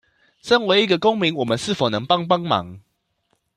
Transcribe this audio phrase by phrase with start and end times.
[0.41, 2.79] 身為一個公民我們是否能幫幫忙